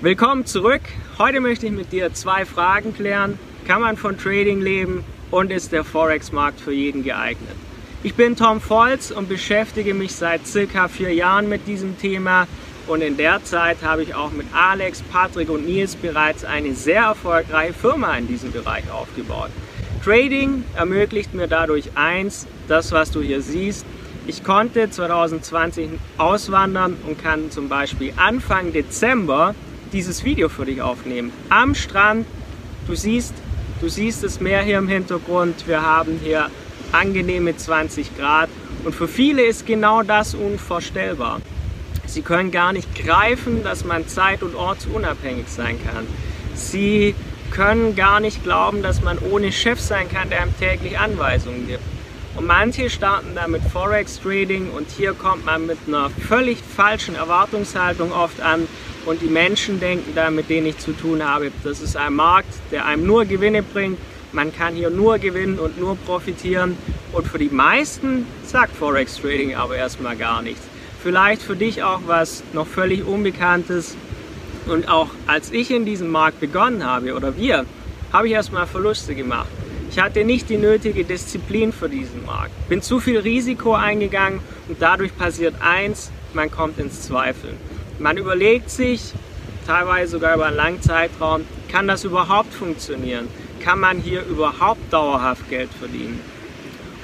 [0.00, 0.82] Willkommen zurück.
[1.18, 3.38] Heute möchte ich mit dir zwei Fragen klären.
[3.66, 7.54] Kann man von Trading leben und ist der Forex-Markt für jeden geeignet?
[8.02, 12.46] Ich bin Tom Volz und beschäftige mich seit circa vier Jahren mit diesem Thema
[12.86, 17.04] und in der Zeit habe ich auch mit Alex, Patrick und Nils bereits eine sehr
[17.04, 19.50] erfolgreiche Firma in diesem Bereich aufgebaut.
[20.04, 23.86] Trading ermöglicht mir dadurch eins, das was du hier siehst.
[24.26, 25.88] Ich konnte 2020
[26.18, 29.54] auswandern und kann zum Beispiel Anfang Dezember
[29.94, 31.32] dieses Video für dich aufnehmen.
[31.48, 32.26] Am Strand,
[32.86, 33.32] du siehst,
[33.80, 35.66] du siehst das Meer hier im Hintergrund.
[35.68, 36.50] Wir haben hier
[36.92, 38.50] angenehme 20 Grad
[38.84, 41.40] und für viele ist genau das unvorstellbar.
[42.06, 46.06] Sie können gar nicht greifen, dass man zeit- und ortsunabhängig sein kann.
[46.54, 47.14] Sie
[47.50, 51.82] können gar nicht glauben, dass man ohne Chef sein kann, der einem täglich Anweisungen gibt.
[52.36, 57.14] Und manche starten da mit Forex Trading und hier kommt man mit einer völlig falschen
[57.14, 58.66] Erwartungshaltung oft an
[59.06, 62.52] und die Menschen denken da, mit denen ich zu tun habe, das ist ein Markt,
[62.70, 63.98] der einem nur Gewinne bringt,
[64.32, 66.76] man kann hier nur gewinnen und nur profitieren
[67.12, 70.62] und für die meisten sagt Forex Trading aber erstmal gar nichts.
[71.02, 73.96] Vielleicht für dich auch was noch völlig Unbekanntes
[74.66, 77.66] und auch als ich in diesem Markt begonnen habe oder wir,
[78.12, 79.48] habe ich erstmal Verluste gemacht.
[79.90, 84.78] Ich hatte nicht die nötige Disziplin für diesen Markt, bin zu viel Risiko eingegangen und
[84.80, 87.56] dadurch passiert eins, man kommt ins Zweifeln.
[87.98, 89.12] Man überlegt sich,
[89.66, 93.28] teilweise sogar über einen langen Zeitraum, kann das überhaupt funktionieren?
[93.64, 96.20] kann man hier überhaupt dauerhaft Geld verdienen?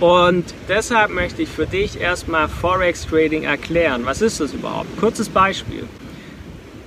[0.00, 4.02] Und deshalb möchte ich für dich erstmal Forex Trading erklären.
[4.04, 4.98] Was ist das überhaupt?
[4.98, 5.84] Kurzes Beispiel.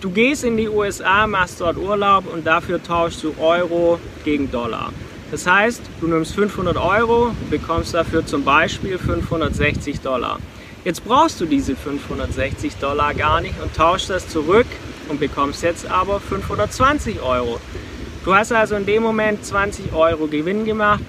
[0.02, 4.92] Du gehst in die USA, machst dort Urlaub und dafür tauschst du Euro gegen Dollar.
[5.32, 10.40] Das heißt, du nimmst 500 Euro, bekommst dafür zum Beispiel 560 Dollar.
[10.86, 14.68] Jetzt brauchst du diese 560 Dollar gar nicht und tauschst das zurück
[15.10, 17.60] und bekommst jetzt aber 520 Euro.
[18.24, 21.04] Du hast also in dem Moment 20 Euro Gewinn gemacht.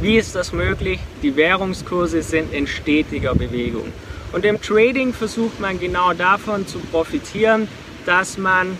[0.00, 1.00] Wie ist das möglich?
[1.22, 3.92] Die Währungskurse sind in stetiger Bewegung.
[4.32, 7.66] Und im Trading versucht man genau davon zu profitieren,
[8.06, 8.78] dass man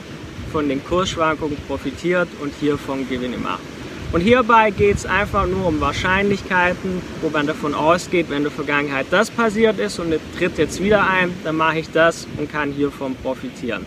[0.52, 3.73] von den Kursschwankungen profitiert und hiervon Gewinne macht.
[4.14, 8.52] Und hierbei geht es einfach nur um Wahrscheinlichkeiten, wo man davon ausgeht, wenn in der
[8.52, 12.48] Vergangenheit das passiert ist und es tritt jetzt wieder ein, dann mache ich das und
[12.48, 13.84] kann hiervon profitieren.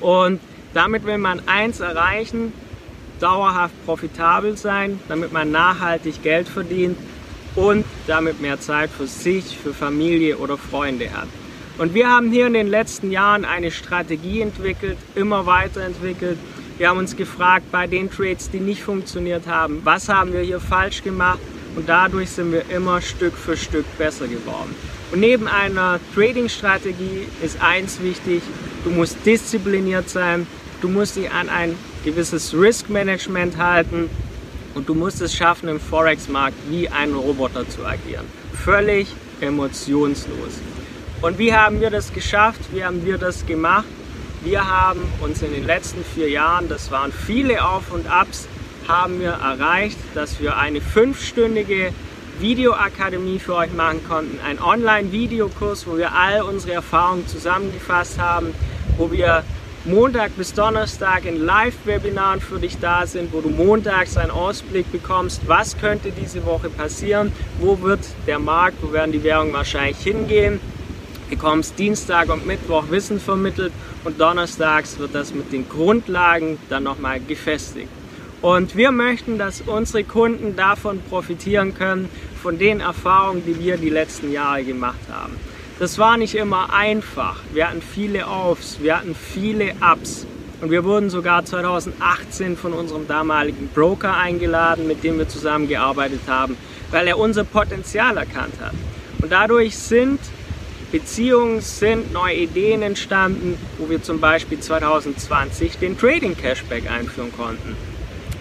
[0.00, 0.40] Und
[0.72, 2.54] damit will man eins erreichen,
[3.20, 6.96] dauerhaft profitabel sein, damit man nachhaltig Geld verdient
[7.56, 11.28] und damit mehr Zeit für sich, für Familie oder Freunde hat.
[11.76, 16.38] Und wir haben hier in den letzten Jahren eine Strategie entwickelt, immer weiterentwickelt.
[16.80, 20.60] Wir haben uns gefragt bei den Trades, die nicht funktioniert haben, was haben wir hier
[20.60, 21.38] falsch gemacht
[21.76, 24.74] und dadurch sind wir immer Stück für Stück besser geworden.
[25.12, 28.42] Und neben einer Trading-Strategie ist eins wichtig,
[28.82, 30.46] du musst diszipliniert sein,
[30.80, 31.76] Du musst dich an ein
[32.06, 34.08] gewisses Risk-Management halten
[34.74, 38.24] und du musst es schaffen, im Forex-Markt wie ein Roboter zu agieren.
[38.64, 39.08] Völlig
[39.42, 40.62] emotionslos.
[41.20, 42.60] Und wie haben wir das geschafft?
[42.72, 43.84] Wie haben wir das gemacht?
[44.42, 48.48] Wir haben uns in den letzten vier Jahren, das waren viele Auf und Abs,
[48.88, 51.92] haben wir erreicht, dass wir eine fünfstündige
[52.38, 54.40] Videoakademie für euch machen konnten.
[54.42, 58.54] Ein Online-Videokurs, wo wir all unsere Erfahrungen zusammengefasst haben,
[58.96, 59.44] wo wir
[59.84, 65.42] Montag bis Donnerstag in Live-Webinaren für dich da sind, wo du montags einen Ausblick bekommst,
[65.48, 70.60] was könnte diese Woche passieren, wo wird der Markt, wo werden die Währungen wahrscheinlich hingehen.
[71.30, 77.20] Bekommst Dienstag und Mittwoch Wissen vermittelt und donnerstags wird das mit den Grundlagen dann nochmal
[77.20, 77.88] gefestigt.
[78.42, 82.08] Und wir möchten, dass unsere Kunden davon profitieren können,
[82.42, 85.34] von den Erfahrungen, die wir die letzten Jahre gemacht haben.
[85.78, 87.36] Das war nicht immer einfach.
[87.52, 90.26] Wir hatten viele Aufs, wir hatten viele Ups.
[90.60, 96.56] Und wir wurden sogar 2018 von unserem damaligen Broker eingeladen, mit dem wir zusammengearbeitet haben,
[96.90, 98.74] weil er unser Potenzial erkannt hat.
[99.22, 100.18] Und dadurch sind
[100.92, 107.76] Beziehungen, sind neue Ideen entstanden, wo wir zum Beispiel 2020 den Trading Cashback einführen konnten.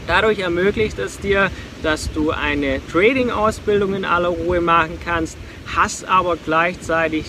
[0.08, 1.52] Dadurch ermöglicht es dir,
[1.84, 5.38] dass du eine Trading-Ausbildung in aller Ruhe machen kannst,
[5.76, 7.26] hast aber gleichzeitig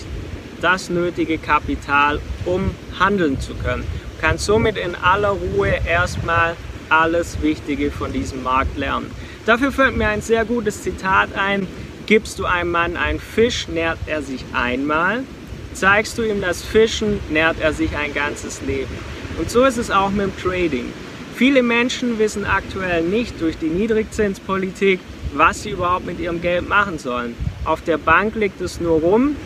[0.61, 3.83] das nötige Kapital, um handeln zu können.
[3.83, 6.55] Du kannst somit in aller Ruhe erstmal
[6.89, 9.11] alles Wichtige von diesem Markt lernen.
[9.45, 11.67] Dafür fällt mir ein sehr gutes Zitat ein.
[12.11, 15.23] Gibst du einem Mann einen Fisch, nährt er sich einmal.
[15.71, 18.91] Zeigst du ihm das Fischen, nährt er sich ein ganzes Leben.
[19.39, 20.91] Und so ist es auch mit dem Trading.
[21.35, 24.99] Viele Menschen wissen aktuell nicht durch die Niedrigzinspolitik,
[25.33, 27.33] was sie überhaupt mit ihrem Geld machen sollen.
[27.63, 29.37] Auf der Bank liegt es nur rum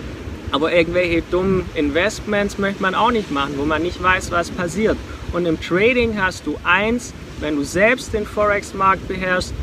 [0.52, 4.98] Aber irgendwelche dummen Investments möchte man auch nicht machen, wo man nicht weiß, was passiert.
[5.34, 9.54] Und im Trading hast du eins, wenn du selbst den Forex-Markt beherrschst,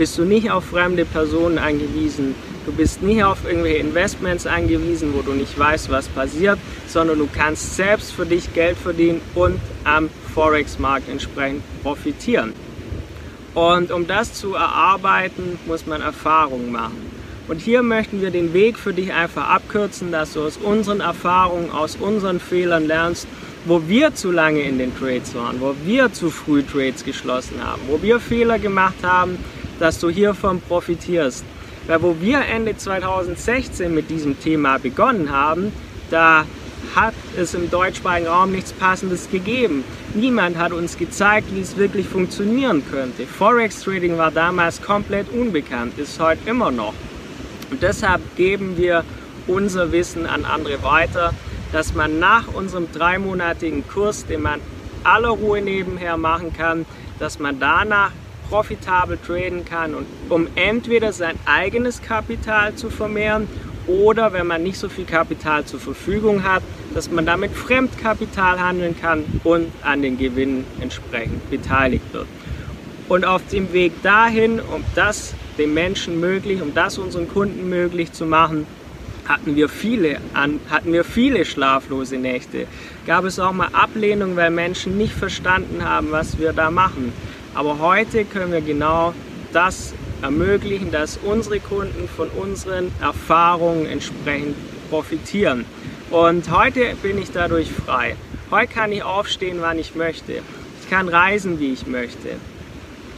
[0.00, 2.34] bist du nicht auf fremde Personen angewiesen.
[2.64, 6.58] Du bist nicht auf irgendwelche Investments angewiesen, wo du nicht weißt, was passiert,
[6.88, 12.54] sondern du kannst selbst für dich Geld verdienen und am Forex-Markt entsprechend profitieren.
[13.52, 17.10] Und um das zu erarbeiten, muss man Erfahrungen machen.
[17.46, 21.70] Und hier möchten wir den Weg für dich einfach abkürzen, dass du aus unseren Erfahrungen,
[21.70, 23.26] aus unseren Fehlern lernst,
[23.66, 27.82] wo wir zu lange in den Trades waren, wo wir zu früh Trades geschlossen haben,
[27.88, 29.36] wo wir Fehler gemacht haben,
[29.80, 31.44] dass du hiervon profitierst.
[31.88, 35.72] Weil wo wir Ende 2016 mit diesem Thema begonnen haben,
[36.10, 36.44] da
[36.94, 39.84] hat es im deutschsprachigen Raum nichts Passendes gegeben.
[40.14, 43.26] Niemand hat uns gezeigt, wie es wirklich funktionieren könnte.
[43.26, 46.94] Forex Trading war damals komplett unbekannt, ist heute immer noch.
[47.70, 49.04] Und deshalb geben wir
[49.46, 51.32] unser Wissen an andere weiter,
[51.72, 54.60] dass man nach unserem dreimonatigen Kurs, den man
[55.04, 56.84] aller Ruhe nebenher machen kann,
[57.18, 58.10] dass man danach
[58.50, 63.46] profitabel traden kann und um entweder sein eigenes Kapital zu vermehren
[63.86, 66.62] oder wenn man nicht so viel Kapital zur Verfügung hat,
[66.92, 72.26] dass man damit Fremdkapital handeln kann und an den Gewinnen entsprechend beteiligt wird.
[73.08, 78.12] Und auf dem Weg dahin, um das den Menschen möglich, um das unseren Kunden möglich
[78.12, 78.66] zu machen,
[79.26, 82.66] hatten wir viele, hatten wir viele schlaflose Nächte.
[83.06, 87.12] Gab es auch mal Ablehnung, weil Menschen nicht verstanden haben, was wir da machen.
[87.54, 89.12] Aber heute können wir genau
[89.52, 89.92] das
[90.22, 94.56] ermöglichen, dass unsere Kunden von unseren Erfahrungen entsprechend
[94.90, 95.64] profitieren.
[96.10, 98.16] Und heute bin ich dadurch frei.
[98.50, 100.42] Heute kann ich aufstehen, wann ich möchte.
[100.82, 102.30] Ich kann reisen, wie ich möchte.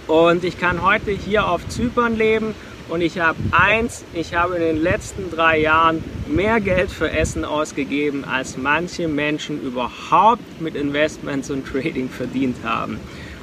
[0.06, 2.54] Und ich kann heute hier auf Zypern leben
[2.88, 7.44] und ich habe eins, ich habe in den letzten drei Jahren mehr Geld für Essen
[7.44, 13.00] ausgegeben, als manche Menschen überhaupt mit Investments und Trading verdient haben.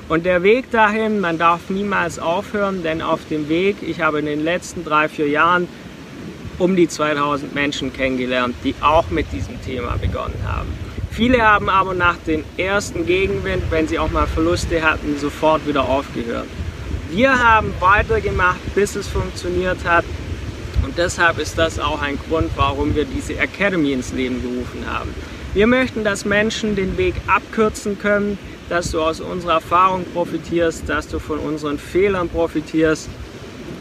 [0.10, 4.26] Und der Weg dahin, man darf niemals aufhören, denn auf dem Weg, ich habe in
[4.26, 5.68] den letzten drei, vier Jahren
[6.58, 10.68] um die 2000 Menschen kennengelernt, die auch mit diesem Thema begonnen haben.
[11.12, 15.88] Viele haben aber nach dem ersten Gegenwind, wenn sie auch mal Verluste hatten, sofort wieder
[15.88, 16.48] aufgehört.
[17.12, 20.06] Wir haben weitergemacht, bis es funktioniert hat.
[20.84, 25.14] Und deshalb ist das auch ein Grund, warum wir diese Academy ins Leben gerufen haben.
[25.56, 28.38] Wir möchten, dass Menschen den Weg abkürzen können,
[28.70, 33.10] dass du aus unserer Erfahrung profitierst, dass du von unseren Fehlern profitierst.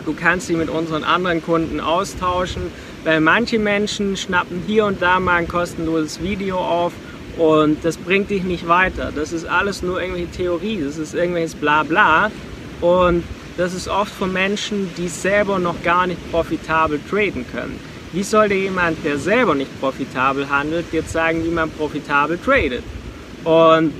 [0.06, 2.62] Du kannst sie mit unseren anderen Kunden austauschen,
[3.04, 6.94] weil manche Menschen schnappen hier und da mal ein kostenloses Video auf
[7.36, 9.12] und das bringt dich nicht weiter.
[9.14, 12.30] Das ist alles nur irgendwelche Theorie, das ist irgendwelches Blabla.
[12.80, 13.24] Und
[13.58, 17.78] das ist oft von Menschen, die selber noch gar nicht profitabel traden können.
[18.12, 22.82] Wie sollte jemand, der selber nicht profitabel handelt, dir zeigen, wie man profitabel tradet?
[23.44, 23.92] Und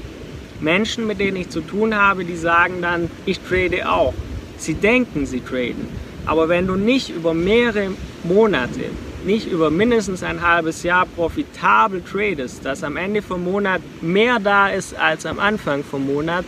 [0.61, 4.15] Menschen, mit denen ich zu tun habe, die sagen dann, ich trade auch.
[4.57, 5.89] Sie denken, sie traden.
[6.27, 7.91] Aber wenn du nicht über mehrere
[8.25, 8.85] Monate
[9.25, 14.69] nicht über mindestens ein halbes Jahr profitabel tradest, dass am Ende vom Monat mehr da
[14.69, 16.45] ist als am Anfang vom Monat,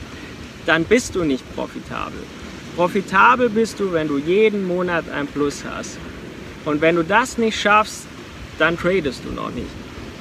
[0.66, 2.20] dann bist du nicht profitabel.
[2.76, 5.98] Profitabel bist du, wenn du jeden Monat ein Plus hast.
[6.64, 8.06] Und wenn du das nicht schaffst,
[8.58, 9.70] dann tradest du noch nicht.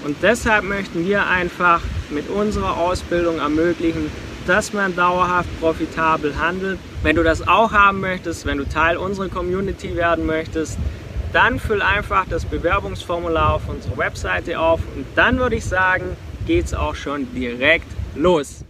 [0.05, 4.09] Und deshalb möchten wir einfach mit unserer Ausbildung ermöglichen,
[4.47, 6.79] dass man dauerhaft profitabel handelt.
[7.03, 10.77] Wenn du das auch haben möchtest, wenn du Teil unserer Community werden möchtest,
[11.33, 16.17] dann füll einfach das Bewerbungsformular auf unserer Webseite auf und dann würde ich sagen,
[16.47, 18.65] geht es auch schon direkt los.